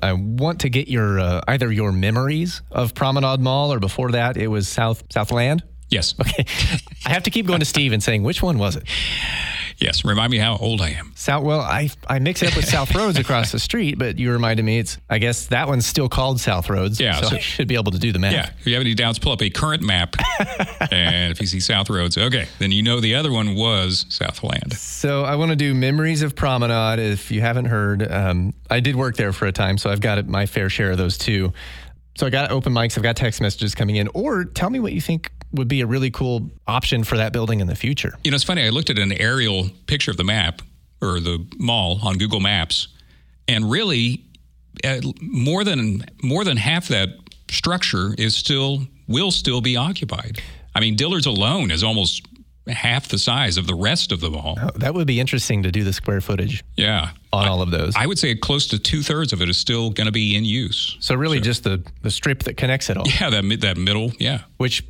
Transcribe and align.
I 0.00 0.12
want 0.12 0.60
to 0.60 0.68
get 0.68 0.86
your 0.86 1.18
uh, 1.18 1.40
either 1.48 1.72
your 1.72 1.90
memories 1.90 2.62
of 2.70 2.94
Promenade 2.94 3.40
Mall 3.40 3.72
or 3.72 3.80
before 3.80 4.12
that 4.12 4.36
it 4.36 4.46
was 4.46 4.68
South 4.68 5.02
Southland. 5.10 5.64
Yes. 5.90 6.14
Okay. 6.20 6.44
I 7.06 7.10
have 7.10 7.22
to 7.24 7.30
keep 7.30 7.46
going 7.46 7.60
to 7.60 7.64
Steve 7.66 7.92
and 7.92 8.02
saying 8.02 8.22
which 8.22 8.40
one 8.42 8.58
was 8.58 8.76
it? 8.76 8.84
Yes. 9.78 10.04
Remind 10.04 10.30
me 10.30 10.38
how 10.38 10.56
old 10.56 10.80
I 10.82 10.90
am. 10.90 11.12
South. 11.16 11.42
Well, 11.44 11.60
I 11.60 11.88
I 12.08 12.18
mix 12.20 12.42
it 12.42 12.50
up 12.50 12.56
with 12.56 12.66
Southroads 12.66 13.18
across 13.18 13.50
the 13.52 13.58
street, 13.58 13.98
but 13.98 14.18
you 14.18 14.30
reminded 14.30 14.64
me 14.64 14.78
it's. 14.78 14.98
I 15.10 15.18
guess 15.18 15.46
that 15.46 15.66
one's 15.66 15.86
still 15.86 16.08
called 16.08 16.38
Southroads. 16.38 17.00
Yeah, 17.00 17.20
So, 17.20 17.28
so- 17.30 17.36
I 17.36 17.38
should 17.40 17.66
be 17.68 17.74
able 17.74 17.90
to 17.92 17.98
do 17.98 18.12
the 18.12 18.18
math. 18.20 18.32
Yeah. 18.34 18.50
If 18.60 18.66
you 18.66 18.74
have 18.74 18.82
any 18.82 18.94
doubts, 18.94 19.18
pull 19.18 19.32
up 19.32 19.42
a 19.42 19.50
current 19.50 19.82
map. 19.82 20.14
and 21.28 21.36
if 21.36 21.42
you 21.42 21.46
see 21.46 21.58
Southroads, 21.58 22.16
okay, 22.16 22.48
then 22.58 22.72
you 22.72 22.82
know 22.82 23.00
the 23.00 23.14
other 23.14 23.30
one 23.30 23.54
was 23.54 24.06
Southland. 24.08 24.72
So 24.72 25.24
I 25.24 25.36
want 25.36 25.50
to 25.50 25.56
do 25.56 25.74
memories 25.74 26.22
of 26.22 26.34
Promenade. 26.34 26.98
If 26.98 27.30
you 27.30 27.42
haven't 27.42 27.66
heard, 27.66 28.10
um, 28.10 28.54
I 28.70 28.80
did 28.80 28.96
work 28.96 29.16
there 29.16 29.34
for 29.34 29.46
a 29.46 29.52
time, 29.52 29.76
so 29.76 29.90
I've 29.90 30.00
got 30.00 30.26
my 30.26 30.46
fair 30.46 30.70
share 30.70 30.92
of 30.92 30.98
those 30.98 31.18
too. 31.18 31.52
So 32.16 32.26
I 32.26 32.30
got 32.30 32.50
open 32.50 32.72
mics, 32.72 32.96
I've 32.96 33.02
got 33.02 33.16
text 33.16 33.42
messages 33.42 33.74
coming 33.74 33.96
in, 33.96 34.08
or 34.14 34.44
tell 34.44 34.70
me 34.70 34.80
what 34.80 34.94
you 34.94 35.02
think 35.02 35.30
would 35.52 35.68
be 35.68 35.82
a 35.82 35.86
really 35.86 36.10
cool 36.10 36.50
option 36.66 37.04
for 37.04 37.18
that 37.18 37.32
building 37.32 37.60
in 37.60 37.66
the 37.66 37.76
future. 37.76 38.14
You 38.24 38.30
know, 38.30 38.34
it's 38.34 38.44
funny. 38.44 38.64
I 38.64 38.70
looked 38.70 38.88
at 38.88 38.98
an 38.98 39.12
aerial 39.12 39.68
picture 39.86 40.10
of 40.10 40.16
the 40.16 40.24
map 40.24 40.62
or 41.02 41.20
the 41.20 41.46
mall 41.58 42.00
on 42.02 42.16
Google 42.16 42.40
Maps, 42.40 42.88
and 43.46 43.70
really, 43.70 44.24
uh, 44.82 45.00
more 45.20 45.62
than 45.62 46.06
more 46.22 46.44
than 46.44 46.56
half 46.56 46.88
that 46.88 47.10
structure 47.50 48.14
is 48.16 48.34
still 48.34 48.86
will 49.06 49.30
still 49.30 49.60
be 49.60 49.76
occupied. 49.76 50.40
I 50.78 50.80
mean, 50.80 50.94
Dillard's 50.96 51.26
alone 51.26 51.70
is 51.72 51.82
almost 51.82 52.24
half 52.68 53.08
the 53.08 53.18
size 53.18 53.56
of 53.56 53.66
the 53.66 53.74
rest 53.74 54.12
of 54.12 54.20
the 54.20 54.30
mall. 54.30 54.56
Oh, 54.62 54.68
that 54.76 54.94
would 54.94 55.06
be 55.06 55.18
interesting 55.20 55.62
to 55.64 55.72
do 55.72 55.82
the 55.84 55.92
square 55.92 56.20
footage 56.20 56.62
Yeah, 56.76 57.10
on 57.32 57.48
all 57.48 57.62
of 57.62 57.70
those. 57.70 57.94
I 57.96 58.06
would 58.06 58.18
say 58.18 58.34
close 58.34 58.66
to 58.68 58.78
two 58.78 59.02
thirds 59.02 59.32
of 59.32 59.42
it 59.42 59.48
is 59.48 59.56
still 59.56 59.90
going 59.90 60.04
to 60.06 60.12
be 60.12 60.36
in 60.36 60.44
use. 60.44 60.96
so 61.00 61.14
really, 61.14 61.40
just 61.40 61.64
the 61.64 61.82
the 62.02 62.10
strip 62.10 62.44
that 62.44 62.56
connects 62.56 62.90
it 62.90 62.96
all, 62.96 63.06
Yeah, 63.20 63.30
that 63.30 63.60
that 63.62 63.76
middle. 63.76 64.12
Yeah, 64.18 64.42
which. 64.58 64.84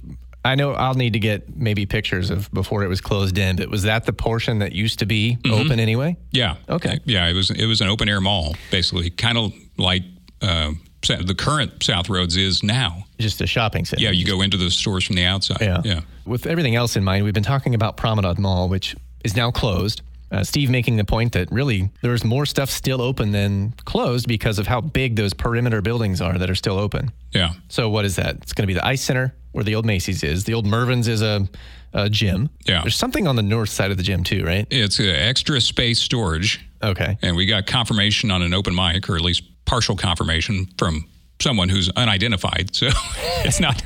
I 0.45 0.55
know 0.55 0.73
I'll 0.73 0.95
need 0.95 1.13
to 1.15 1.19
get 1.19 1.57
maybe 1.57 1.85
pictures 1.85 2.31
of 2.31 2.51
before 2.53 2.83
it 2.85 2.89
was 2.89 3.01
closed 3.01 3.37
in, 3.39 3.57
but 3.57 3.69
was 3.69 3.83
that 3.83 4.07
the 4.07 4.13
portion 4.13 4.61
that 4.61 4.73
used 4.73 5.01
to 5.01 5.07
be 5.07 5.37
open 5.51 5.79
anyway? 5.81 6.17
yeah. 6.31 6.57
Okay. 6.69 7.01
Yeah, 7.05 7.27
it 7.29 7.35
was 7.35 7.51
it 7.51 7.67
was 7.67 7.81
an 7.81 7.89
open 7.89 8.09
air 8.09 8.21
mall 8.21 8.55
basically, 8.71 9.11
kind 9.11 9.37
of 9.37 9.53
like 9.77 10.05
uh, 10.41 10.71
the 11.03 11.35
current 11.37 11.79
Southroads 11.79 12.37
is 12.37 12.63
now. 12.63 13.05
Just 13.19 13.41
a 13.41 13.47
shopping 13.47 13.85
center. 13.85 14.03
Yeah, 14.03 14.11
you 14.11 14.27
go 14.27 14.43
into 14.43 14.57
the 14.57 14.71
stores 14.71 15.05
from 15.05 15.17
the 15.17 15.25
outside. 15.25 15.61
Yeah. 15.61 15.83
yeah. 15.85 16.01
With 16.27 16.47
everything 16.47 16.77
else 16.77 16.97
in 16.97 17.05
mind, 17.05 17.25
we've 17.25 17.35
been 17.35 17.43
talking 17.43 17.75
about 17.75 17.97
Promenade 17.97 18.39
Mall, 18.39 18.69
which 18.69 18.97
is 19.25 19.37
now 19.37 19.51
closed. 19.51 20.03
Uh, 20.31 20.45
Steve 20.45 20.69
making 20.69 20.97
the 20.97 21.05
point 21.05 21.33
that 21.33 21.51
really 21.51 21.91
there's 22.03 22.23
more 22.23 22.45
stuff 22.45 22.69
still 22.69 23.01
open 23.01 23.33
than 23.33 23.73
closed 23.87 24.29
because 24.29 24.59
of 24.59 24.67
how 24.67 24.81
big 24.81 25.17
those 25.17 25.33
perimeter 25.33 25.81
buildings 25.81 26.21
are 26.21 26.37
that 26.37 26.51
are 26.51 26.55
still 26.55 26.79
open. 26.79 27.11
Yeah. 27.33 27.55
So 27.69 27.89
what 27.89 28.05
is 28.05 28.17
that? 28.17 28.37
It's 28.37 28.53
going 28.53 28.65
to 28.65 28.67
be 28.67 28.75
the 28.75 28.87
Ice 28.87 29.03
Center 29.03 29.35
where 29.53 29.65
the 29.65 29.75
old 29.75 29.87
Macy's 29.87 30.23
is. 30.23 30.45
The 30.45 30.53
old 30.53 30.67
Mervyn's 30.67 31.09
is 31.09 31.23
a, 31.23 31.49
a 31.95 32.11
gym. 32.11 32.51
Yeah. 32.67 32.83
There's 32.83 32.97
something 32.97 33.27
on 33.27 33.37
the 33.37 33.43
north 33.43 33.71
side 33.71 33.91
of 33.91 33.97
the 33.97 34.03
gym 34.03 34.23
too, 34.23 34.45
right? 34.45 34.67
It's 34.71 35.01
uh, 35.01 35.05
extra 35.05 35.61
space 35.63 35.99
storage, 35.99 36.68
Okay. 36.83 37.19
and 37.23 37.37
we 37.37 37.47
got 37.47 37.67
confirmation 37.67 38.31
on 38.31 38.43
an 38.43 38.55
open 38.55 38.75
mic, 38.75 39.09
or 39.09 39.17
at 39.17 39.23
least 39.23 39.43
partial 39.65 39.97
confirmation 39.97 40.67
from 40.79 41.07
someone 41.41 41.69
who's 41.69 41.89
unidentified. 41.91 42.75
So 42.75 42.89
it's 43.45 43.61
not 43.61 43.85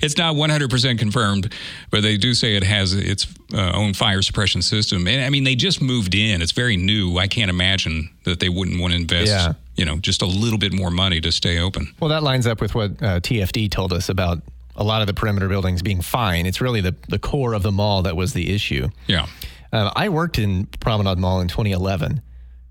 it's 0.00 0.16
not 0.16 0.34
100% 0.36 0.98
confirmed, 0.98 1.52
but 1.90 2.02
they 2.02 2.16
do 2.16 2.32
say 2.34 2.56
it 2.56 2.62
has 2.62 2.94
its 2.94 3.26
uh, 3.52 3.72
own 3.74 3.92
fire 3.94 4.22
suppression 4.22 4.62
system. 4.62 5.06
And 5.06 5.22
I 5.24 5.30
mean, 5.30 5.44
they 5.44 5.54
just 5.54 5.82
moved 5.82 6.14
in; 6.14 6.40
it's 6.42 6.52
very 6.52 6.76
new. 6.76 7.18
I 7.18 7.26
can't 7.26 7.50
imagine 7.50 8.08
that 8.24 8.40
they 8.40 8.48
wouldn't 8.48 8.80
want 8.80 8.92
to 8.92 8.98
invest, 9.00 9.26
Yeah. 9.30 9.52
you 9.76 9.84
know, 9.84 9.96
just 9.98 10.22
a 10.22 10.26
little 10.26 10.58
bit 10.58 10.72
more 10.72 10.90
money 10.90 11.20
to 11.20 11.30
stay 11.32 11.58
open. 11.58 11.92
Well, 12.00 12.08
that 12.10 12.22
lines 12.22 12.46
up 12.46 12.60
with 12.60 12.74
what 12.74 12.90
uh, 13.02 13.20
TFD 13.20 13.70
told 13.70 13.92
us 13.92 14.08
about 14.08 14.40
a 14.76 14.82
lot 14.84 15.00
of 15.02 15.06
the 15.06 15.14
perimeter 15.14 15.48
buildings 15.48 15.82
being 15.82 16.00
fine. 16.02 16.46
It's 16.46 16.60
really 16.60 16.80
the, 16.80 16.94
the 17.08 17.18
core 17.18 17.52
of 17.54 17.62
the 17.62 17.70
mall 17.70 18.02
that 18.02 18.16
was 18.16 18.32
the 18.32 18.52
issue. 18.52 18.88
Yeah. 19.06 19.26
Uh, 19.72 19.92
I 19.94 20.08
worked 20.08 20.38
in 20.38 20.66
Promenade 20.80 21.18
Mall 21.18 21.40
in 21.40 21.48
2011, 21.48 22.22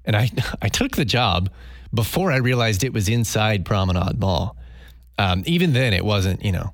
and 0.05 0.15
I 0.15 0.29
I 0.61 0.69
took 0.69 0.95
the 0.95 1.05
job 1.05 1.49
before 1.93 2.31
I 2.31 2.37
realized 2.37 2.83
it 2.83 2.93
was 2.93 3.07
inside 3.09 3.65
Promenade 3.65 4.19
Mall. 4.19 4.55
Um, 5.19 5.43
even 5.45 5.73
then, 5.73 5.93
it 5.93 6.03
wasn't. 6.03 6.43
You 6.43 6.51
know, 6.53 6.73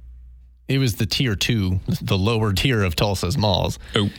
it 0.67 0.77
was 0.77 0.95
the 0.95 1.05
tier 1.05 1.35
two, 1.35 1.79
the 2.01 2.17
lower 2.17 2.53
tier 2.53 2.83
of 2.83 2.95
Tulsa's 2.95 3.37
malls. 3.37 3.79
Oh, 3.95 4.09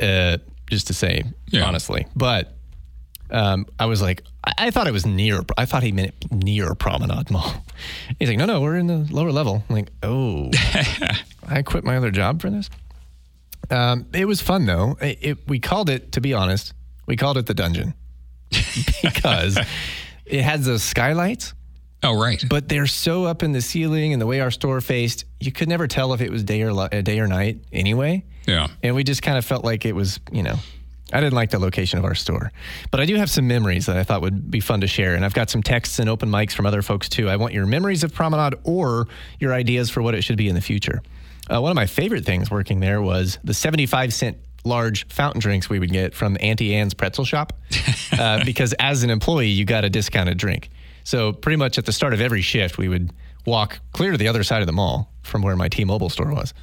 Uh, 0.00 0.38
just 0.70 0.86
to 0.88 0.94
say 0.94 1.22
Yeah. 1.48 1.64
honestly, 1.64 2.06
but 2.16 2.52
um, 3.30 3.66
I 3.78 3.86
was 3.86 4.00
like, 4.02 4.22
I, 4.44 4.52
I 4.58 4.70
thought 4.70 4.86
it 4.88 4.92
was 4.92 5.04
near. 5.06 5.40
I 5.58 5.64
thought 5.66 5.82
he 5.82 5.92
meant 5.92 6.14
near 6.32 6.74
Promenade 6.74 7.30
Mall. 7.30 7.64
He's 8.18 8.28
like, 8.28 8.38
no, 8.38 8.46
no, 8.46 8.60
we're 8.60 8.76
in 8.76 8.86
the 8.86 9.06
lower 9.10 9.30
level. 9.32 9.62
I'm 9.68 9.74
like, 9.76 9.90
oh, 10.02 10.50
I 11.48 11.62
quit 11.62 11.84
my 11.84 11.96
other 11.96 12.10
job 12.10 12.40
for 12.40 12.50
this. 12.50 12.68
Um, 13.70 14.06
it 14.12 14.26
was 14.26 14.40
fun 14.40 14.64
though. 14.66 14.96
It, 15.00 15.18
it, 15.20 15.48
we 15.48 15.58
called 15.60 15.90
it, 15.90 16.12
to 16.12 16.20
be 16.20 16.32
honest, 16.34 16.72
we 17.06 17.16
called 17.16 17.36
it 17.36 17.46
the 17.46 17.54
dungeon 17.54 17.94
because 19.02 19.58
it 20.24 20.42
has 20.42 20.66
those 20.66 20.82
skylights, 20.82 21.54
oh, 22.02 22.18
right. 22.18 22.42
but 22.48 22.68
they're 22.68 22.86
so 22.86 23.24
up 23.24 23.42
in 23.42 23.52
the 23.52 23.60
ceiling 23.60 24.12
and 24.12 24.20
the 24.20 24.26
way 24.26 24.40
our 24.40 24.50
store 24.50 24.80
faced, 24.80 25.24
you 25.40 25.52
could 25.52 25.68
never 25.68 25.86
tell 25.86 26.12
if 26.12 26.20
it 26.20 26.30
was 26.30 26.44
day 26.44 26.62
or 26.62 26.72
li- 26.72 26.88
uh, 26.92 27.00
day 27.00 27.20
or 27.20 27.26
night 27.26 27.58
anyway. 27.72 28.24
Yeah. 28.46 28.68
And 28.82 28.94
we 28.94 29.04
just 29.04 29.22
kind 29.22 29.38
of 29.38 29.44
felt 29.44 29.64
like 29.64 29.84
it 29.84 29.94
was, 29.94 30.20
you 30.30 30.42
know, 30.42 30.56
I 31.12 31.20
didn't 31.20 31.34
like 31.34 31.50
the 31.50 31.58
location 31.58 31.98
of 31.98 32.04
our 32.04 32.14
store. 32.14 32.50
But 32.90 33.00
I 33.00 33.06
do 33.06 33.14
have 33.14 33.30
some 33.30 33.46
memories 33.46 33.86
that 33.86 33.96
I 33.96 34.02
thought 34.02 34.22
would 34.22 34.50
be 34.50 34.60
fun 34.60 34.80
to 34.80 34.86
share. 34.86 35.14
And 35.14 35.24
I've 35.24 35.34
got 35.34 35.50
some 35.50 35.62
texts 35.62 35.98
and 35.98 36.08
open 36.08 36.28
mics 36.28 36.52
from 36.52 36.66
other 36.66 36.82
folks 36.82 37.08
too. 37.08 37.28
I 37.28 37.36
want 37.36 37.54
your 37.54 37.66
memories 37.66 38.02
of 38.02 38.12
Promenade 38.12 38.54
or 38.64 39.06
your 39.38 39.52
ideas 39.52 39.88
for 39.90 40.02
what 40.02 40.14
it 40.14 40.22
should 40.22 40.36
be 40.36 40.48
in 40.48 40.54
the 40.54 40.60
future. 40.60 41.02
Uh, 41.48 41.60
one 41.62 41.70
of 41.70 41.76
my 41.76 41.86
favorite 41.86 42.24
things 42.24 42.50
working 42.50 42.80
there 42.80 43.00
was 43.00 43.38
the 43.44 43.54
75 43.54 44.12
cent 44.12 44.38
large 44.66 45.06
fountain 45.08 45.40
drinks 45.40 45.70
we 45.70 45.78
would 45.78 45.92
get 45.92 46.14
from 46.14 46.36
Auntie 46.40 46.74
Anne's 46.74 46.94
pretzel 46.94 47.24
shop. 47.24 47.52
Uh, 48.16 48.42
because 48.44 48.72
as 48.78 49.02
an 49.02 49.10
employee, 49.10 49.48
you 49.48 49.64
got 49.64 49.84
a 49.84 49.90
discounted 49.90 50.38
drink. 50.38 50.70
So 51.04 51.32
pretty 51.32 51.56
much 51.56 51.76
at 51.76 51.84
the 51.84 51.92
start 51.92 52.14
of 52.14 52.20
every 52.20 52.40
shift, 52.40 52.78
we 52.78 52.88
would 52.88 53.12
walk 53.44 53.80
clear 53.92 54.12
to 54.12 54.16
the 54.16 54.28
other 54.28 54.42
side 54.42 54.60
of 54.60 54.66
the 54.66 54.72
mall 54.72 55.12
from 55.22 55.42
where 55.42 55.56
my 55.56 55.68
T-Mobile 55.68 56.08
store 56.08 56.32
was 56.32 56.54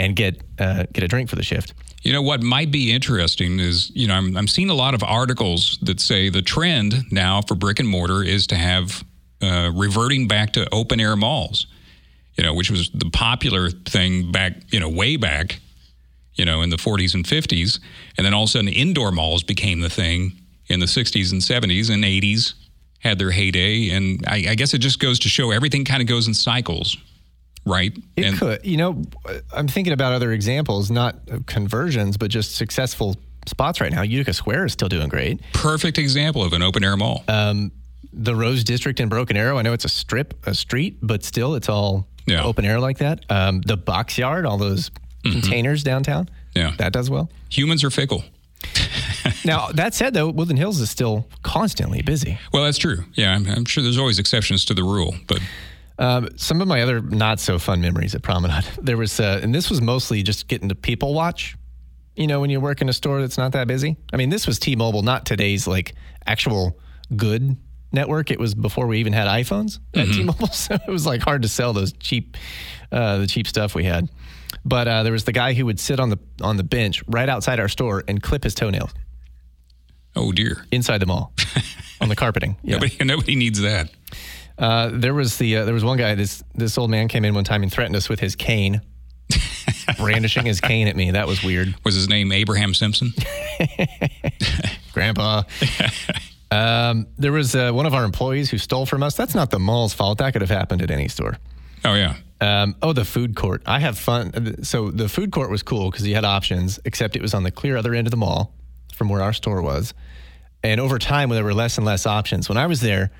and 0.00 0.16
get 0.16 0.42
uh, 0.58 0.84
get 0.92 1.04
a 1.04 1.08
drink 1.08 1.28
for 1.28 1.36
the 1.36 1.42
shift. 1.42 1.74
You 2.02 2.12
know 2.12 2.22
what 2.22 2.42
might 2.42 2.70
be 2.70 2.92
interesting 2.92 3.60
is 3.60 3.90
you 3.94 4.08
know 4.08 4.14
I'm 4.14 4.36
I'm 4.36 4.48
seeing 4.48 4.70
a 4.70 4.74
lot 4.74 4.94
of 4.94 5.02
articles 5.02 5.78
that 5.82 6.00
say 6.00 6.30
the 6.30 6.42
trend 6.42 6.94
now 7.12 7.42
for 7.42 7.54
brick 7.54 7.78
and 7.78 7.88
mortar 7.88 8.22
is 8.22 8.46
to 8.48 8.56
have 8.56 9.04
uh, 9.42 9.70
reverting 9.74 10.26
back 10.26 10.54
to 10.54 10.66
open 10.72 11.00
air 11.00 11.16
malls. 11.16 11.66
You 12.36 12.44
know, 12.44 12.54
which 12.54 12.70
was 12.70 12.90
the 12.94 13.10
popular 13.10 13.68
thing 13.68 14.32
back 14.32 14.54
you 14.72 14.80
know 14.80 14.88
way 14.88 15.16
back, 15.16 15.60
you 16.34 16.44
know 16.44 16.62
in 16.62 16.70
the 16.70 16.76
40s 16.76 17.14
and 17.14 17.24
50s, 17.24 17.80
and 18.16 18.24
then 18.26 18.32
all 18.34 18.44
of 18.44 18.48
a 18.48 18.52
sudden 18.52 18.68
indoor 18.68 19.10
malls 19.12 19.42
became 19.42 19.80
the 19.80 19.90
thing 19.90 20.32
in 20.68 20.80
the 20.80 20.86
60s 20.86 21.32
and 21.32 21.40
70s 21.40 21.92
and 21.92 22.04
80s 22.04 22.54
had 23.00 23.18
their 23.18 23.30
heyday, 23.30 23.88
and 23.90 24.22
I, 24.28 24.46
I 24.50 24.54
guess 24.54 24.74
it 24.74 24.78
just 24.78 24.98
goes 25.00 25.18
to 25.20 25.28
show 25.28 25.50
everything 25.50 25.84
kind 25.84 26.02
of 26.02 26.06
goes 26.08 26.28
in 26.28 26.34
cycles, 26.34 26.96
right? 27.64 27.96
It 28.16 28.24
and 28.26 28.38
could. 28.38 28.64
You 28.64 28.76
know, 28.76 29.02
I'm 29.54 29.68
thinking 29.68 29.92
about 29.94 30.12
other 30.12 30.32
examples, 30.32 30.90
not 30.90 31.14
conversions, 31.46 32.16
but 32.18 32.30
just 32.30 32.56
successful 32.56 33.16
spots 33.46 33.80
right 33.80 33.90
now. 33.90 34.02
Utica 34.02 34.34
Square 34.34 34.66
is 34.66 34.72
still 34.72 34.88
doing 34.88 35.08
great. 35.08 35.40
perfect 35.54 35.96
example 35.98 36.42
of 36.44 36.52
an 36.52 36.62
open 36.62 36.84
air 36.84 36.96
mall. 36.96 37.24
Um, 37.26 37.72
the 38.12 38.34
Rose 38.34 38.64
District 38.64 39.00
in 39.00 39.08
Broken 39.08 39.36
Arrow, 39.36 39.56
I 39.56 39.62
know 39.62 39.72
it's 39.72 39.84
a 39.86 39.88
strip, 39.88 40.46
a 40.46 40.54
street, 40.54 40.98
but 41.00 41.24
still 41.24 41.54
it's 41.54 41.68
all 41.70 42.06
Yeah. 42.26 42.42
open 42.44 42.64
air 42.66 42.80
like 42.80 42.98
that. 42.98 43.24
Um, 43.30 43.62
the 43.62 43.76
Box 43.78 44.18
Yard, 44.18 44.44
all 44.44 44.58
those 44.58 44.90
containers 45.22 45.82
downtown, 45.82 46.28
yeah, 46.54 46.72
that 46.78 46.92
does 46.92 47.10
well. 47.10 47.30
humans 47.48 47.84
are 47.84 47.90
fickle. 47.90 48.24
Now, 49.44 49.68
that 49.72 49.94
said, 49.94 50.12
though, 50.12 50.28
Woodland 50.28 50.58
Hills 50.58 50.80
is 50.80 50.90
still 50.90 51.26
constantly 51.42 52.02
busy. 52.02 52.38
Well, 52.52 52.64
that's 52.64 52.76
true. 52.78 53.04
Yeah, 53.14 53.34
I'm, 53.34 53.46
I'm 53.48 53.64
sure 53.64 53.82
there's 53.82 53.96
always 53.98 54.18
exceptions 54.18 54.64
to 54.66 54.74
the 54.74 54.82
rule, 54.82 55.14
but 55.26 55.40
Um, 55.98 56.28
some 56.36 56.60
of 56.60 56.68
my 56.68 56.82
other 56.82 57.00
not 57.00 57.40
so 57.40 57.58
fun 57.58 57.80
memories 57.80 58.14
at 58.14 58.22
Promenade, 58.22 58.64
there 58.82 58.96
was, 58.98 59.18
uh, 59.20 59.40
and 59.42 59.54
this 59.54 59.70
was 59.70 59.80
mostly 59.80 60.22
just 60.22 60.46
getting 60.48 60.68
to 60.68 60.74
people 60.74 61.14
watch. 61.14 61.56
You 62.16 62.26
know, 62.26 62.40
when 62.40 62.50
you 62.50 62.60
work 62.60 62.82
in 62.82 62.88
a 62.88 62.92
store 62.92 63.20
that's 63.20 63.38
not 63.38 63.52
that 63.52 63.66
busy. 63.66 63.96
I 64.12 64.16
mean, 64.18 64.28
this 64.30 64.46
was 64.46 64.58
T-Mobile, 64.58 65.02
not 65.02 65.24
today's 65.26 65.66
like 65.66 65.94
actual 66.26 66.78
good 67.16 67.56
network. 67.92 68.30
It 68.30 68.38
was 68.38 68.54
before 68.54 68.86
we 68.86 68.98
even 69.00 69.12
had 69.12 69.26
iPhones 69.28 69.78
at 69.94 70.06
T-Mobile, 70.06 70.46
so 70.52 70.74
it 70.74 70.90
was 70.90 71.06
like 71.06 71.22
hard 71.22 71.42
to 71.42 71.48
sell 71.48 71.72
those 71.72 71.92
cheap, 71.92 72.36
uh, 72.92 73.18
the 73.18 73.26
cheap 73.26 73.46
stuff 73.46 73.74
we 73.74 73.84
had. 73.84 74.08
But 74.64 74.88
uh, 74.88 75.02
there 75.02 75.12
was 75.12 75.24
the 75.24 75.32
guy 75.32 75.54
who 75.54 75.66
would 75.66 75.80
sit 75.80 76.00
on 76.00 76.10
the 76.10 76.18
on 76.42 76.56
the 76.56 76.64
bench 76.64 77.02
right 77.06 77.28
outside 77.28 77.60
our 77.60 77.68
store 77.68 78.04
and 78.08 78.22
clip 78.22 78.44
his 78.44 78.54
toenails 78.54 78.92
oh 80.16 80.32
dear, 80.32 80.64
inside 80.70 80.98
the 80.98 81.06
mall 81.06 81.32
on 82.00 82.08
the 82.08 82.16
carpeting. 82.16 82.56
Yeah. 82.62 82.76
nobody 82.76 83.04
nobody 83.04 83.36
needs 83.36 83.60
that. 83.60 83.90
Uh, 84.58 84.90
there 84.92 85.14
was 85.14 85.38
the 85.38 85.58
uh, 85.58 85.64
there 85.64 85.74
was 85.74 85.84
one 85.84 85.96
guy. 85.96 86.14
This 86.14 86.42
this 86.54 86.76
old 86.78 86.90
man 86.90 87.08
came 87.08 87.24
in 87.24 87.34
one 87.34 87.44
time 87.44 87.62
and 87.62 87.72
threatened 87.72 87.96
us 87.96 88.08
with 88.08 88.20
his 88.20 88.36
cane, 88.36 88.82
brandishing 89.98 90.44
his 90.44 90.60
cane 90.60 90.86
at 90.88 90.96
me. 90.96 91.12
That 91.12 91.26
was 91.26 91.42
weird. 91.42 91.74
Was 91.84 91.94
his 91.94 92.08
name 92.08 92.32
Abraham 92.32 92.74
Simpson? 92.74 93.12
Grandpa. 94.92 95.42
Um, 96.50 97.06
there 97.16 97.32
was 97.32 97.54
uh, 97.54 97.72
one 97.72 97.86
of 97.86 97.94
our 97.94 98.04
employees 98.04 98.50
who 98.50 98.58
stole 98.58 98.86
from 98.86 99.02
us. 99.02 99.14
That's 99.14 99.34
not 99.34 99.50
the 99.50 99.58
mall's 99.58 99.94
fault. 99.94 100.18
That 100.18 100.32
could 100.32 100.42
have 100.42 100.50
happened 100.50 100.82
at 100.82 100.90
any 100.90 101.08
store. 101.08 101.38
Oh 101.84 101.94
yeah. 101.94 102.16
Um, 102.40 102.74
oh, 102.82 102.92
the 102.92 103.04
food 103.04 103.36
court. 103.36 103.62
I 103.66 103.80
have 103.80 103.98
fun. 103.98 104.64
So 104.64 104.90
the 104.90 105.08
food 105.08 105.30
court 105.30 105.50
was 105.50 105.62
cool 105.62 105.90
because 105.90 106.06
you 106.06 106.14
had 106.14 106.24
options, 106.24 106.80
except 106.84 107.14
it 107.14 107.22
was 107.22 107.34
on 107.34 107.42
the 107.42 107.50
clear 107.50 107.76
other 107.76 107.94
end 107.94 108.06
of 108.06 108.10
the 108.10 108.16
mall 108.16 108.54
from 108.94 109.08
where 109.08 109.22
our 109.22 109.32
store 109.32 109.62
was. 109.62 109.94
And 110.62 110.80
over 110.80 110.98
time, 110.98 111.28
when 111.28 111.36
there 111.36 111.44
were 111.44 111.54
less 111.54 111.76
and 111.78 111.86
less 111.86 112.06
options, 112.06 112.48
when 112.48 112.58
I 112.58 112.66
was 112.66 112.80
there, 112.80 113.10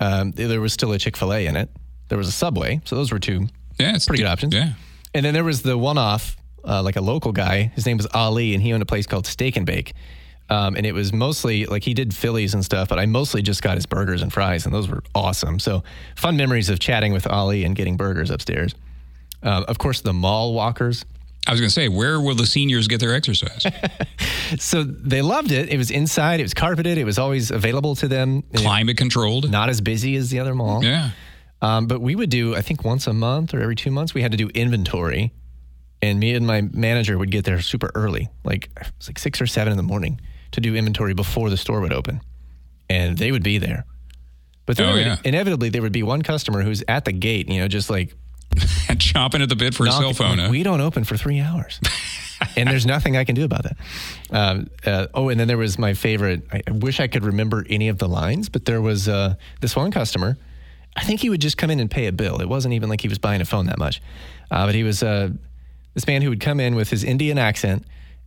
um, 0.00 0.32
there 0.32 0.60
was 0.60 0.72
still 0.72 0.92
a 0.92 0.98
Chick 0.98 1.16
Fil 1.16 1.32
A 1.32 1.46
in 1.46 1.56
it. 1.56 1.70
There 2.08 2.18
was 2.18 2.28
a 2.28 2.32
Subway, 2.32 2.80
so 2.84 2.96
those 2.96 3.10
were 3.10 3.18
two 3.18 3.48
Yeah, 3.78 3.94
it's 3.94 4.06
pretty 4.06 4.22
good 4.22 4.28
options. 4.28 4.54
Yeah. 4.54 4.74
And 5.14 5.24
then 5.24 5.34
there 5.34 5.44
was 5.44 5.62
the 5.62 5.78
one-off, 5.78 6.36
uh, 6.64 6.82
like 6.82 6.96
a 6.96 7.00
local 7.00 7.32
guy. 7.32 7.72
His 7.74 7.86
name 7.86 7.96
was 7.96 8.06
Ali, 8.12 8.54
and 8.54 8.62
he 8.62 8.72
owned 8.72 8.82
a 8.82 8.86
place 8.86 9.06
called 9.06 9.26
Steak 9.26 9.56
and 9.56 9.64
Bake. 9.64 9.94
Um, 10.50 10.76
and 10.76 10.84
it 10.84 10.92
was 10.92 11.12
mostly 11.12 11.64
like 11.66 11.84
he 11.84 11.94
did 11.94 12.14
Phillies 12.14 12.52
and 12.52 12.64
stuff, 12.64 12.88
but 12.88 12.98
I 12.98 13.06
mostly 13.06 13.40
just 13.40 13.62
got 13.62 13.76
his 13.76 13.86
burgers 13.86 14.20
and 14.20 14.32
fries, 14.32 14.66
and 14.66 14.74
those 14.74 14.88
were 14.88 15.02
awesome. 15.14 15.58
So 15.58 15.82
fun 16.16 16.36
memories 16.36 16.68
of 16.68 16.78
chatting 16.78 17.12
with 17.12 17.26
Ali 17.26 17.64
and 17.64 17.74
getting 17.74 17.96
burgers 17.96 18.30
upstairs. 18.30 18.74
Uh, 19.42 19.64
of 19.66 19.78
course, 19.78 20.00
the 20.02 20.12
mall 20.12 20.52
walkers. 20.52 21.04
I 21.46 21.50
was 21.50 21.60
going 21.60 21.68
to 21.68 21.74
say, 21.74 21.88
where 21.88 22.20
will 22.20 22.34
the 22.34 22.46
seniors 22.46 22.88
get 22.88 23.00
their 23.00 23.14
exercise? 23.14 23.66
So 24.58 24.84
they 24.84 25.22
loved 25.22 25.50
it. 25.52 25.70
It 25.70 25.78
was 25.78 25.90
inside. 25.90 26.38
It 26.38 26.44
was 26.44 26.54
carpeted. 26.54 26.98
It 26.98 27.04
was 27.04 27.18
always 27.18 27.50
available 27.50 27.96
to 27.96 28.08
them. 28.08 28.42
Climate 28.54 28.96
controlled. 28.96 29.50
Not 29.50 29.68
as 29.70 29.80
busy 29.80 30.16
as 30.16 30.30
the 30.30 30.38
other 30.38 30.54
mall. 30.54 30.84
Yeah. 30.84 31.10
Um, 31.62 31.86
but 31.86 32.00
we 32.00 32.14
would 32.14 32.28
do, 32.28 32.54
I 32.54 32.60
think, 32.60 32.84
once 32.84 33.06
a 33.06 33.14
month 33.14 33.54
or 33.54 33.60
every 33.60 33.74
two 33.74 33.90
months, 33.90 34.12
we 34.12 34.20
had 34.20 34.32
to 34.32 34.36
do 34.36 34.48
inventory. 34.48 35.32
And 36.02 36.20
me 36.20 36.34
and 36.34 36.46
my 36.46 36.60
manager 36.60 37.16
would 37.16 37.30
get 37.30 37.46
there 37.46 37.60
super 37.62 37.90
early, 37.94 38.28
like 38.44 38.68
it 38.78 38.92
was 38.98 39.08
like 39.08 39.18
six 39.18 39.40
or 39.40 39.46
seven 39.46 39.70
in 39.70 39.78
the 39.78 39.82
morning, 39.82 40.20
to 40.54 40.60
do 40.60 40.74
inventory 40.74 41.14
before 41.14 41.50
the 41.50 41.56
store 41.56 41.80
would 41.80 41.92
open. 41.92 42.20
And 42.90 43.16
they 43.18 43.30
would 43.32 43.42
be 43.44 43.58
there. 43.58 43.84
But 44.66 44.76
then 44.76 44.88
Oh, 44.88 44.92
would- 44.94 45.06
yeah. 45.06 45.16
inevitably, 45.24 45.68
there 45.68 45.82
would 45.82 45.92
be 45.92 46.02
one 46.02 46.22
customer 46.22 46.62
who's 46.62 46.82
at 46.88 47.04
the 47.04 47.12
gate, 47.12 47.48
you 47.48 47.60
know, 47.60 47.68
just 47.68 47.90
like 47.90 48.14
Chomping 48.54 49.42
at 49.42 49.48
the 49.48 49.56
bit 49.56 49.74
for 49.74 49.86
a 49.86 49.90
cell 49.92 50.12
phone. 50.12 50.36
like, 50.38 50.46
huh? 50.46 50.50
We 50.50 50.62
don't 50.62 50.80
open 50.80 51.04
for 51.04 51.16
three 51.16 51.40
hours. 51.40 51.80
and 52.56 52.68
there's 52.68 52.86
nothing 52.86 53.16
I 53.16 53.24
can 53.24 53.34
do 53.34 53.44
about 53.44 53.64
that. 53.64 53.76
Um, 54.30 54.68
uh, 54.86 55.06
oh, 55.12 55.28
and 55.28 55.38
then 55.40 55.48
there 55.48 55.58
was 55.58 55.78
my 55.78 55.94
favorite. 55.94 56.46
I 56.52 56.62
I 56.66 56.70
wish 56.70 57.00
I 57.00 57.08
could 57.08 57.24
remember 57.24 57.66
any 57.68 57.88
of 57.88 57.98
the 57.98 58.08
lines, 58.08 58.48
but 58.48 58.64
there 58.64 58.80
was 58.80 59.08
uh, 59.08 59.34
this 59.60 59.74
one 59.74 59.90
customer. 59.90 60.36
I 60.96 61.02
think 61.02 61.20
he 61.20 61.30
would 61.30 61.40
just 61.40 61.56
come 61.58 61.70
in 61.70 61.80
and 61.80 61.90
pay 61.90 62.06
a 62.06 62.12
bill. 62.12 62.40
It 62.40 62.48
wasn't 62.48 62.74
even 62.74 62.88
like 62.88 63.00
he 63.00 63.08
was 63.08 63.18
buying 63.18 63.40
a 63.40 63.44
phone 63.44 63.66
that 63.66 63.78
much. 63.78 64.00
Uh, 64.52 64.66
but 64.66 64.74
he 64.76 64.84
was 64.84 65.02
uh, 65.02 65.30
this 65.94 66.06
man 66.06 66.22
who 66.22 66.28
would 66.30 66.40
come 66.40 66.60
in 66.60 66.76
with 66.76 66.90
his 66.90 67.02
Indian 67.02 67.38
accent 67.38 67.84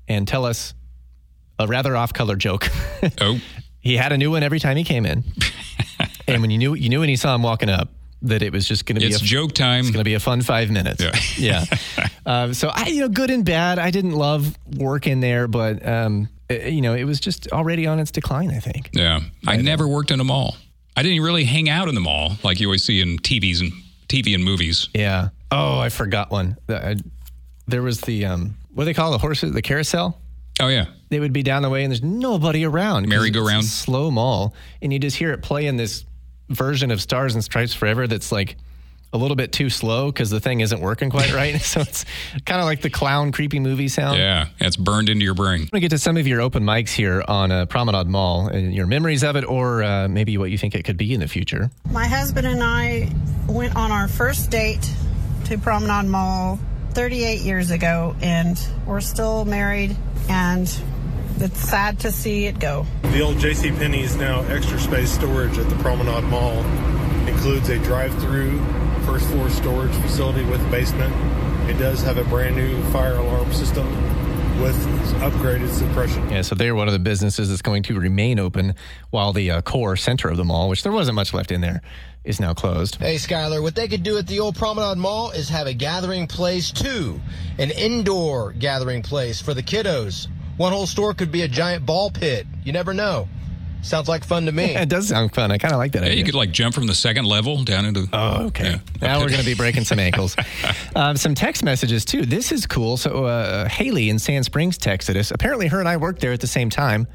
and 0.09 0.27
tell 0.27 0.43
us 0.45 0.73
a 1.59 1.67
rather 1.67 1.95
off 1.95 2.13
color 2.13 2.35
joke. 2.35 2.67
oh, 3.21 3.39
he 3.79 3.97
had 3.97 4.11
a 4.11 4.17
new 4.17 4.31
one 4.31 4.43
every 4.43 4.59
time 4.59 4.77
he 4.77 4.83
came 4.83 5.05
in. 5.05 5.23
and 6.27 6.41
when 6.41 6.51
you 6.51 6.57
knew, 6.57 6.73
you 6.73 6.89
knew 6.89 6.99
when 6.99 7.09
he 7.09 7.15
saw 7.15 7.35
him 7.35 7.43
walking 7.43 7.69
up 7.69 7.89
that 8.23 8.41
it 8.41 8.51
was 8.51 8.67
just 8.67 8.85
going 8.85 8.95
to 8.95 9.01
be 9.01 9.07
it's 9.07 9.21
a 9.21 9.25
joke 9.25 9.53
time. 9.53 9.81
it's 9.81 9.91
going 9.91 10.01
to 10.01 10.07
be 10.07 10.15
a 10.15 10.19
fun 10.19 10.41
five 10.41 10.71
minutes. 10.71 11.03
Yeah. 11.37 11.65
yeah. 11.67 11.77
Um, 12.25 12.53
so 12.53 12.69
I, 12.73 12.87
you 12.87 13.01
know, 13.01 13.09
good 13.09 13.29
and 13.29 13.45
bad. 13.45 13.79
I 13.79 13.91
didn't 13.91 14.13
love 14.13 14.57
working 14.75 15.19
there, 15.19 15.47
but 15.47 15.85
um, 15.87 16.29
uh, 16.49 16.55
you 16.55 16.81
know, 16.81 16.93
it 16.93 17.03
was 17.03 17.19
just 17.19 17.51
already 17.51 17.85
on 17.85 17.99
its 17.99 18.11
decline. 18.11 18.51
I 18.51 18.59
think. 18.59 18.89
Yeah. 18.93 19.21
I 19.45 19.57
never 19.57 19.87
worked 19.87 20.11
in 20.11 20.19
a 20.19 20.23
mall. 20.23 20.57
I 20.95 21.03
didn't 21.03 21.21
really 21.21 21.43
hang 21.43 21.69
out 21.69 21.89
in 21.89 21.95
the 21.95 22.01
mall 22.01 22.37
like 22.43 22.59
you 22.59 22.67
always 22.67 22.83
see 22.83 23.01
in 23.01 23.19
TVs 23.19 23.61
and 23.61 23.71
TV 24.07 24.33
and 24.33 24.43
movies. 24.43 24.89
Yeah. 24.95 25.29
Oh, 25.51 25.79
I 25.79 25.89
forgot 25.89 26.31
one. 26.31 26.57
I, 26.67 26.95
there 27.67 27.83
was 27.83 28.01
the 28.01 28.25
um, 28.25 28.57
what 28.73 28.83
do 28.83 28.85
they 28.85 28.93
call 28.93 29.11
the 29.11 29.17
horses? 29.17 29.53
The 29.53 29.61
carousel. 29.61 30.19
Oh 30.59 30.67
yeah. 30.67 30.87
They 31.09 31.19
would 31.19 31.33
be 31.33 31.43
down 31.43 31.61
the 31.61 31.69
way, 31.69 31.83
and 31.83 31.91
there's 31.91 32.03
nobody 32.03 32.65
around. 32.65 33.07
Merry-go-round. 33.07 33.63
Slow 33.63 34.11
mall, 34.11 34.53
and 34.81 34.91
you 34.91 34.99
just 34.99 35.15
hear 35.15 35.31
it 35.31 35.41
play 35.41 35.67
in 35.67 35.77
this 35.77 36.05
version 36.49 36.91
of 36.91 37.01
Stars 37.01 37.33
and 37.33 37.43
Stripes 37.43 37.73
Forever 37.73 38.07
that's 38.07 38.31
like 38.31 38.57
a 39.13 39.17
little 39.17 39.35
bit 39.35 39.53
too 39.53 39.69
slow 39.69 40.11
because 40.11 40.29
the 40.29 40.39
thing 40.39 40.59
isn't 40.59 40.81
working 40.81 41.09
quite 41.09 41.33
right. 41.33 41.61
so 41.61 41.81
it's 41.81 42.05
kind 42.45 42.59
of 42.59 42.65
like 42.65 42.81
the 42.81 42.89
clown 42.89 43.31
creepy 43.31 43.59
movie 43.59 43.87
sound. 43.87 44.17
Yeah. 44.17 44.47
It's 44.59 44.75
burned 44.75 45.09
into 45.09 45.23
your 45.23 45.33
brain. 45.33 45.61
I'm 45.61 45.67
going 45.67 45.69
to 45.71 45.79
get 45.79 45.89
to 45.91 45.97
some 45.97 46.17
of 46.17 46.27
your 46.27 46.41
open 46.41 46.63
mics 46.63 46.89
here 46.89 47.23
on 47.27 47.51
uh, 47.51 47.65
Promenade 47.67 48.07
Mall 48.07 48.47
and 48.47 48.73
your 48.73 48.85
memories 48.85 49.23
of 49.23 49.35
it, 49.35 49.45
or 49.45 49.83
uh, 49.83 50.07
maybe 50.07 50.37
what 50.37 50.51
you 50.51 50.57
think 50.57 50.75
it 50.75 50.83
could 50.83 50.97
be 50.97 51.13
in 51.13 51.19
the 51.19 51.27
future. 51.27 51.71
My 51.91 52.05
husband 52.05 52.47
and 52.47 52.61
I 52.61 53.09
went 53.47 53.75
on 53.75 53.91
our 53.91 54.07
first 54.07 54.49
date 54.49 54.91
to 55.45 55.57
Promenade 55.57 56.09
Mall 56.09 56.59
38 56.97 57.41
years 57.41 57.69
ago, 57.69 58.15
and 58.21 58.59
we're 58.87 59.01
still 59.01 59.45
married, 59.45 59.95
and 60.29 60.63
it's 61.37 61.59
sad 61.59 61.99
to 61.99 62.11
see 62.11 62.47
it 62.47 62.57
go. 62.57 62.87
The 63.03 63.21
old 63.21 63.37
J.C. 63.37 63.69
Penney 63.69 64.01
is 64.01 64.15
now 64.15 64.41
extra 64.45 64.79
space 64.79 65.11
storage 65.11 65.59
at 65.59 65.69
the 65.69 65.75
Promenade 65.75 66.23
Mall 66.23 66.65
includes 67.27 67.69
a 67.69 67.77
drive-through 67.77 68.57
first 69.05 69.27
floor 69.27 69.47
storage 69.51 69.93
facility 69.97 70.43
with 70.45 70.59
basement. 70.71 71.13
It 71.69 71.77
does 71.77 72.01
have 72.01 72.17
a 72.17 72.23
brand 72.23 72.55
new 72.55 72.81
fire 72.85 73.17
alarm 73.17 73.53
system 73.53 73.85
with 74.59 74.75
upgraded 75.21 75.69
suppression. 75.69 76.27
Yeah, 76.31 76.41
so 76.41 76.55
they're 76.55 76.73
one 76.73 76.87
of 76.87 76.93
the 76.93 76.99
businesses 76.99 77.49
that's 77.49 77.61
going 77.61 77.83
to 77.83 77.99
remain 77.99 78.39
open 78.39 78.73
while 79.11 79.33
the 79.33 79.51
uh, 79.51 79.61
core 79.61 79.97
center 79.97 80.29
of 80.29 80.37
the 80.37 80.43
mall, 80.43 80.67
which 80.67 80.81
there 80.81 80.91
wasn't 80.91 81.13
much 81.13 81.31
left 81.31 81.51
in 81.51 81.61
there, 81.61 81.83
is 82.27 82.39
now 82.39 82.53
closed. 82.53 82.95
Hey, 82.95 83.15
Skyler, 83.15 83.61
what 83.61 83.73
they 83.75 83.87
could 83.87 84.03
do 84.03 84.17
at 84.17 84.27
the 84.27 84.39
old 84.39 84.55
Promenade 84.55 84.97
Mall 84.97 85.31
is 85.31 85.49
have 85.49 85.65
a 85.67 85.73
gathering 85.73 86.27
place 86.27 86.71
too. 86.71 87.19
An 87.57 87.71
indoor 87.71 88.51
gathering 88.53 89.01
place 89.01 89.41
for 89.41 89.53
the 89.53 89.63
kiddos. 89.63 90.27
One 90.57 90.71
whole 90.73 90.87
store 90.87 91.13
could 91.13 91.31
be 91.31 91.43
a 91.43 91.47
giant 91.47 91.85
ball 91.85 92.11
pit. 92.11 92.45
You 92.63 92.73
never 92.73 92.93
know. 92.93 93.27
Sounds 93.83 94.09
like 94.09 94.25
fun 94.25 94.47
to 94.47 94.51
me. 94.51 94.75
It 94.75 94.89
does 94.89 95.07
sound 95.07 95.33
fun. 95.35 95.51
I 95.51 95.59
kind 95.59 95.71
of 95.73 95.77
like 95.77 95.91
that 95.93 96.01
Yeah, 96.01 96.07
idea. 96.09 96.17
you 96.17 96.25
could 96.25 96.33
like 96.35 96.51
jump 96.51 96.73
from 96.75 96.87
the 96.87 96.95
second 96.95 97.25
level 97.25 97.63
down 97.63 97.85
into. 97.85 98.07
Oh, 98.11 98.47
okay. 98.47 98.71
Yeah. 98.71 98.79
Now 99.01 99.19
we're 99.19 99.27
going 99.29 99.39
to 99.39 99.45
be 99.45 99.53
breaking 99.53 99.85
some 99.85 99.99
ankles. 99.99 100.35
um, 100.95 101.15
some 101.15 101.35
text 101.35 101.63
messages, 101.63 102.03
too. 102.03 102.25
This 102.25 102.51
is 102.51 102.65
cool. 102.65 102.97
So, 102.97 103.25
uh, 103.25 103.69
Haley 103.69 104.09
in 104.09 104.17
Sand 104.19 104.45
Springs 104.45 104.77
texted 104.79 105.15
us. 105.15 105.29
Apparently, 105.31 105.67
her 105.67 105.79
and 105.79 105.87
I 105.87 105.97
worked 105.97 106.21
there 106.21 106.33
at 106.33 106.41
the 106.41 106.47
same 106.47 106.69
time. 106.71 107.07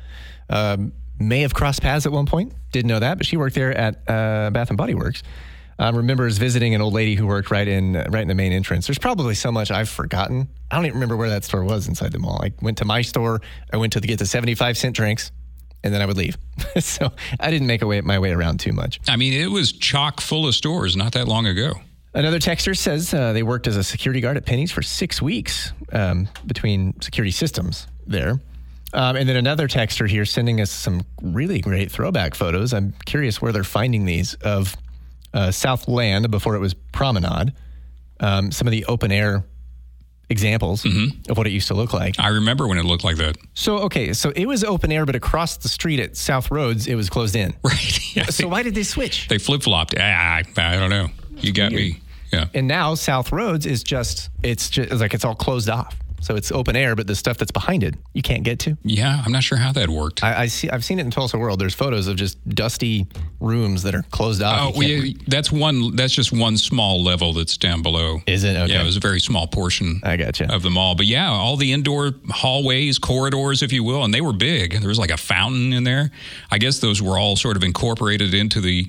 Um, 0.49 0.93
may 1.28 1.40
have 1.40 1.54
crossed 1.54 1.82
paths 1.82 2.06
at 2.06 2.12
one 2.12 2.26
point. 2.26 2.52
Didn't 2.72 2.88
know 2.88 2.98
that, 2.98 3.19
but 3.19 3.26
she 3.26 3.36
worked 3.36 3.54
there 3.54 3.76
at 3.76 3.96
uh, 4.08 4.50
Bath 4.50 4.69
and 4.69 4.76
Body 4.76 4.94
Works. 4.94 5.22
Um, 5.78 5.96
remembers 5.96 6.38
visiting 6.38 6.74
an 6.74 6.80
old 6.80 6.92
lady 6.92 7.14
who 7.14 7.26
worked 7.26 7.50
right 7.50 7.66
in 7.66 7.94
right 7.94 8.22
in 8.22 8.28
the 8.28 8.34
main 8.34 8.52
entrance. 8.52 8.86
There's 8.86 8.98
probably 8.98 9.34
so 9.34 9.50
much 9.50 9.70
I've 9.70 9.88
forgotten. 9.88 10.48
I 10.70 10.76
don't 10.76 10.84
even 10.86 10.94
remember 10.94 11.16
where 11.16 11.30
that 11.30 11.44
store 11.44 11.64
was 11.64 11.88
inside 11.88 12.12
the 12.12 12.19
mall. 12.19 12.40
I 12.42 12.52
went 12.60 12.78
to 12.78 12.84
my 12.84 13.02
store. 13.02 13.40
I 13.72 13.78
went 13.78 13.94
to 13.94 14.00
get 14.00 14.19
the 14.19 14.26
75 14.26 14.76
cent 14.76 14.94
drinks, 14.94 15.32
and 15.82 15.92
then 15.92 16.02
I 16.02 16.06
would 16.06 16.16
leave. 16.16 16.36
so 16.78 17.10
I 17.40 17.50
didn't 17.50 17.66
make 17.66 17.82
a 17.82 17.86
way, 17.86 18.00
my 18.00 18.18
way 18.18 18.32
around 18.32 18.60
too 18.60 18.72
much. 18.72 19.00
I 19.08 19.16
mean, 19.16 19.32
it 19.32 19.50
was 19.50 19.72
chock 19.72 20.20
full 20.20 20.46
of 20.46 20.54
stores 20.54 20.94
not 20.94 21.12
that 21.12 21.26
long 21.26 21.46
ago. 21.46 21.75
Another 22.14 22.38
texter 22.38 22.76
says 22.76 23.14
uh, 23.14 23.32
they 23.32 23.42
worked 23.42 23.66
as 23.66 23.76
a 23.76 23.82
security 23.82 24.20
guard 24.20 24.37
at 24.37 24.44
Penney's 24.44 24.70
for 24.70 24.82
six 24.82 25.23
weeks 25.23 25.73
um, 25.92 26.28
between 26.47 27.00
security 27.00 27.30
systems 27.30 27.87
there. 28.06 28.38
Um, 28.94 29.16
and 29.16 29.28
then 29.28 29.37
another 29.37 29.68
texter 29.68 30.08
here 30.08 30.25
sending 30.25 30.61
us 30.61 30.70
some 30.70 31.02
really 31.22 31.61
great 31.61 31.90
throwback 31.90 32.34
photos. 32.34 32.75
I'm 32.75 32.94
curious 33.06 33.40
where 33.40 33.52
they're 33.52 33.64
finding 33.64 34.04
these 34.04 34.34
of 34.34 34.76
uh, 35.32 35.50
Southland 35.50 36.30
before 36.30 36.54
it 36.56 36.61
was 36.61 36.75
Promenade. 36.75 37.52
Um, 38.20 38.52
some 38.52 38.66
of 38.68 38.72
the 38.72 38.84
open 38.87 39.11
air 39.11 39.44
examples 40.28 40.84
of 41.28 41.37
what 41.37 41.46
it 41.46 41.50
used 41.50 41.68
to 41.68 41.75
look 41.75 41.92
like. 41.92 42.18
I 42.18 42.28
remember 42.28 42.66
when 42.66 42.78
it 42.78 42.84
looked 42.84 43.04
like 43.04 43.16
that. 43.16 43.37
So, 43.54 43.78
okay, 43.80 44.12
so 44.12 44.30
it 44.34 44.46
was 44.46 44.64
open 44.64 44.90
air, 44.92 45.04
but 45.04 45.14
across 45.14 45.56
the 45.58 45.68
street 45.68 46.00
at 46.00 46.12
Southroads, 46.12 46.87
it 46.88 46.94
was 46.94 47.11
closed 47.11 47.37
in. 47.37 47.54
Right. 47.62 48.16
Yeah, 48.16 48.25
So, 48.30 48.44
they, 48.44 48.49
why 48.49 48.62
did 48.62 48.75
they 48.75 48.82
switch? 48.82 49.28
they 49.28 49.38
flip 49.38 49.62
flopped. 49.62 49.94
Ah, 49.99 50.02
I, 50.02 50.42
I 50.56 50.76
don't 50.76 50.90
know. 50.90 51.08
You 51.38 51.52
got 51.52 51.72
me. 51.72 52.00
Yeah. 52.32 52.46
And 52.54 52.66
now 52.68 52.94
Southroads 52.94 53.66
is 53.66 53.82
just 53.82 54.30
it's 54.42 54.70
just 54.70 54.90
it's 54.90 55.00
like 55.00 55.12
it's 55.12 55.25
all 55.25 55.34
closed 55.34 55.68
off. 55.68 55.96
So 56.23 56.37
it's 56.37 56.52
open 56.52 56.76
air, 56.76 56.95
but 56.97 57.07
the 57.07 57.17
stuff 57.17 57.37
that's 57.37 57.50
behind 57.50 57.83
it 57.83 57.95
you 58.14 58.23
can't 58.23 58.45
get 58.45 58.59
to. 58.61 58.79
Yeah, 58.85 59.23
I'm 59.25 59.33
not 59.33 59.43
sure 59.43 59.59
how 59.59 59.73
that 59.73 59.88
worked. 59.88 60.23
I, 60.23 60.43
I 60.43 60.47
see. 60.47 60.71
I've 60.71 60.85
seen 60.85 60.99
it 60.99 61.02
in 61.05 61.11
Tulsa 61.11 61.37
World. 61.37 61.61
There's 61.61 61.75
photos 61.75 62.07
of 62.07 62.17
just 62.17 62.38
dusty 62.49 63.07
rooms 63.41 63.83
that 63.83 63.95
are 63.95 64.05
closed 64.11 64.43
off. 64.43 64.75
Oh, 64.76 64.83
that's 65.26 65.50
one. 65.50 65.97
That's 65.97 66.14
just 66.14 66.33
one 66.33 66.57
small 66.57 67.02
level 67.02 67.33
that's 67.33 67.57
down 67.57 67.83
below. 67.83 68.21
Is 68.26 68.45
it? 68.45 68.57
Okay. 68.57 68.73
Yeah, 68.73 68.83
it 68.83 68.85
was 68.85 68.97
a 68.97 69.00
very 69.00 69.21
small 69.21 69.47
portion. 69.47 70.00
I 70.05 70.17
gotcha. 70.17 70.52
Of 70.52 70.62
the 70.62 70.71
mall, 70.71 70.95
but 70.95 71.07
yeah, 71.07 71.29
all 71.29 71.57
the 71.57 71.73
indoor 71.73 72.12
hallways, 72.31 72.99
corridors, 72.99 73.62
if 73.62 73.73
you 73.73 73.83
will, 73.85 74.05
and 74.05 74.14
they 74.14 74.21
were 74.21 74.33
big. 74.33 74.79
There 74.79 74.88
was 74.88 74.99
like 74.99 75.11
a 75.11 75.17
fountain 75.17 75.73
in 75.73 75.85
there. 75.85 76.11
I 76.50 76.59
guess 76.59 76.79
those 76.79 77.02
were 77.02 77.19
all 77.19 77.37
sort 77.37 77.57
of 77.57 77.64
incorporated 77.64 78.33
into 78.33 78.61
the, 78.61 78.87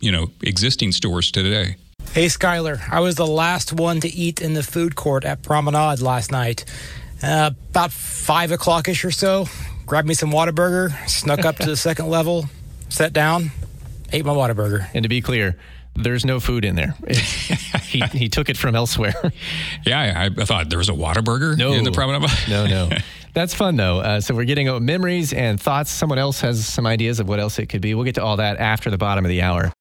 you 0.00 0.12
know, 0.12 0.30
existing 0.42 0.92
stores 0.92 1.30
today. 1.32 1.76
Hey, 2.14 2.26
Skyler. 2.26 2.80
I 2.90 3.00
was 3.00 3.14
the 3.14 3.26
last 3.26 3.72
one 3.72 4.00
to 4.00 4.08
eat 4.08 4.40
in 4.40 4.54
the 4.54 4.62
food 4.62 4.96
court 4.96 5.24
at 5.24 5.42
Promenade 5.42 6.00
last 6.00 6.32
night. 6.32 6.64
Uh, 7.22 7.50
about 7.70 7.92
5 7.92 8.52
o'clock 8.52 8.88
ish 8.88 9.04
or 9.04 9.10
so. 9.12 9.46
Grabbed 9.86 10.08
me 10.08 10.14
some 10.14 10.30
Whataburger, 10.32 10.90
snuck 11.08 11.44
up 11.44 11.56
to 11.58 11.66
the 11.66 11.76
second 11.88 12.08
level, 12.08 12.46
sat 12.88 13.12
down, 13.12 13.50
ate 14.12 14.24
my 14.24 14.32
Whataburger. 14.34 14.88
and 14.94 15.04
to 15.04 15.08
be 15.08 15.20
clear, 15.20 15.56
there's 15.94 16.24
no 16.24 16.40
food 16.40 16.64
in 16.64 16.74
there. 16.76 16.94
He 17.88 18.00
he 18.12 18.28
took 18.28 18.50
it 18.50 18.58
from 18.58 18.74
elsewhere. 18.76 19.14
Yeah, 19.86 19.98
I, 19.98 20.42
I 20.42 20.44
thought 20.44 20.68
there 20.68 20.78
was 20.78 20.90
a 20.90 20.92
Whataburger 20.92 21.56
No. 21.56 21.72
in 21.72 21.84
the 21.84 21.90
promenade. 21.90 22.28
no, 22.50 22.66
no. 22.66 22.90
That's 23.32 23.54
fun 23.54 23.76
though. 23.76 24.00
Uh, 24.00 24.20
so 24.20 24.34
we're 24.34 24.44
getting 24.44 24.68
uh, 24.68 24.78
memories 24.78 25.32
and 25.32 25.58
thoughts. 25.58 25.90
Someone 25.90 26.18
else 26.18 26.42
has 26.42 26.66
some 26.66 26.86
ideas 26.86 27.18
of 27.18 27.28
what 27.30 27.40
else 27.40 27.58
it 27.58 27.66
could 27.70 27.80
be. 27.80 27.94
We'll 27.94 28.04
get 28.04 28.16
to 28.16 28.22
all 28.22 28.36
that 28.36 28.58
after 28.58 28.90
the 28.90 28.98
bottom 28.98 29.24
of 29.24 29.30
the 29.30 29.40
hour. 29.40 29.72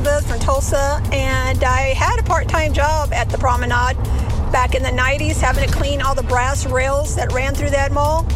Hi, 0.00 0.04
this 0.04 0.12
is 0.12 0.30
Elizabeth 0.30 0.30
from 0.30 0.40
Tulsa, 0.40 1.02
and 1.12 1.62
I 1.62 1.92
had 1.94 2.18
a 2.18 2.22
part 2.22 2.48
time 2.48 2.72
job 2.72 3.12
at 3.12 3.28
the 3.28 3.36
promenade 3.36 3.96
back 4.50 4.74
in 4.74 4.82
the 4.82 4.88
90s, 4.88 5.40
having 5.40 5.68
to 5.68 5.74
clean 5.74 6.00
all 6.00 6.14
the 6.14 6.22
brass 6.22 6.64
rails 6.66 7.14
that 7.16 7.32
ran 7.32 7.54
through 7.54 7.70
that 7.70 7.92
mall. 7.92 8.26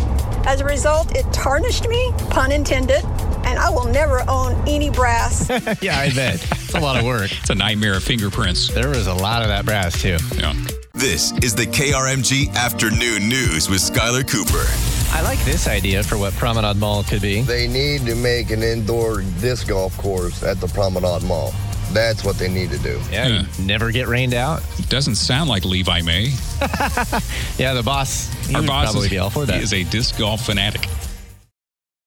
As 0.47 0.61
a 0.61 0.65
result, 0.65 1.15
it 1.17 1.25
tarnished 1.33 1.89
me, 1.89 2.13
pun 2.29 2.53
intended, 2.53 3.03
and 3.47 3.59
I 3.59 3.71
will 3.71 3.87
never 3.87 4.23
own 4.29 4.53
any 4.69 4.91
brass. 4.91 5.49
yeah, 5.81 5.99
I 5.99 6.13
bet. 6.15 6.35
It's 6.35 6.75
a 6.75 6.81
lot 6.81 6.99
of 6.99 7.05
work. 7.05 7.33
It's 7.33 7.51
a 7.51 7.55
nightmare 7.55 7.97
of 7.97 8.05
fingerprints. 8.05 8.69
There 8.69 8.91
was 8.91 9.07
a 9.07 9.15
lot 9.15 9.43
of 9.43 9.49
that 9.49 9.65
brass 9.65 10.01
too. 10.01 10.19
Yeah. 10.37 10.55
This 10.93 11.33
is 11.43 11.55
the 11.55 11.67
KRMG 11.67 12.55
Afternoon 12.55 13.29
News 13.29 13.71
with 13.71 13.81
Skyler 13.81 14.29
Cooper. 14.29 14.94
I 15.15 15.23
like 15.23 15.39
this 15.45 15.69
idea 15.69 16.03
for 16.03 16.19
what 16.19 16.33
Promenade 16.35 16.77
Mall 16.77 17.05
could 17.05 17.23
be. 17.23 17.43
They 17.43 17.69
need 17.69 18.05
to 18.07 18.15
make 18.17 18.51
an 18.51 18.63
indoor 18.63 19.23
disc 19.41 19.69
golf 19.69 19.97
course 19.97 20.43
at 20.43 20.61
the 20.61 20.67
Promenade 20.69 21.23
Mall. 21.23 21.55
That's 21.93 22.25
what 22.25 22.37
they 22.37 22.49
need 22.49 22.71
to 22.71 22.79
do. 22.79 23.01
Yeah, 23.13 23.29
Yeah. 23.29 23.47
never 23.61 23.93
get 23.93 24.09
rained 24.09 24.35
out. 24.35 24.63
Doesn't 24.89 25.15
sound 25.15 25.49
like 25.49 25.65
Levi 25.65 26.03
May. 26.03 26.33
Yeah, 27.59 27.75
the 27.75 27.83
boss. 27.85 28.27
He 28.49 28.55
Our 28.57 28.63
boss 28.63 28.85
probably 28.91 29.07
is, 29.07 29.11
be 29.11 29.19
all 29.19 29.31
for 29.31 29.41
he 29.41 29.53
that. 29.53 29.63
is 29.63 29.73
a 29.73 29.85
disc 29.85 30.19
golf 30.19 30.45
fanatic. 30.45 30.89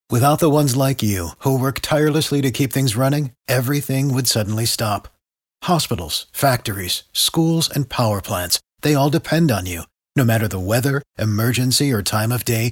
Without 0.10 0.40
the 0.40 0.50
ones 0.50 0.76
like 0.76 1.02
you, 1.02 1.30
who 1.40 1.58
work 1.60 1.80
tirelessly 1.82 2.42
to 2.42 2.52
keep 2.52 2.74
things 2.74 2.96
running, 2.98 3.32
everything 3.48 4.14
would 4.14 4.28
suddenly 4.28 4.66
stop. 4.66 5.08
Hospitals, 5.64 6.26
factories, 6.34 7.04
schools, 7.14 7.70
and 7.74 7.88
power 7.90 8.22
plants, 8.22 8.60
they 8.82 8.94
all 8.96 9.10
depend 9.10 9.50
on 9.52 9.66
you. 9.66 9.84
No 10.18 10.26
matter 10.26 10.48
the 10.50 10.60
weather, 10.60 11.02
emergency, 11.18 11.92
or 11.94 12.02
time 12.04 12.32
of 12.34 12.44
day, 12.44 12.72